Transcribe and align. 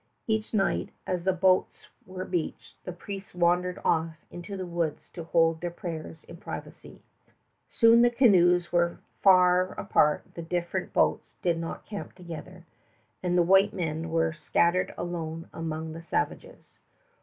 Each 0.25 0.51
night, 0.51 0.89
as 1.05 1.25
the 1.25 1.31
boats 1.31 1.89
were 2.07 2.25
beached, 2.25 2.83
the 2.85 2.91
priests 2.91 3.35
wandered 3.35 3.77
off 3.85 4.17
into 4.31 4.57
the 4.57 4.65
woods 4.65 5.09
to 5.11 5.23
hold 5.25 5.61
their 5.61 5.69
prayers 5.69 6.23
in 6.23 6.37
privacy. 6.37 7.03
Soon 7.69 8.01
the 8.01 8.09
canoes 8.09 8.71
were 8.71 8.97
so 8.97 9.01
far 9.21 9.61
apart 9.79 10.23
the 10.33 10.41
different 10.41 10.91
boats 10.91 11.33
did 11.43 11.59
not 11.59 11.85
camp 11.85 12.15
together, 12.15 12.65
and 13.21 13.37
the 13.37 13.43
white 13.43 13.73
men 13.73 14.09
were 14.09 14.33
scattered 14.33 14.91
alone 14.97 15.47
among 15.53 15.91
the 15.93 16.01
savages. 16.01 16.79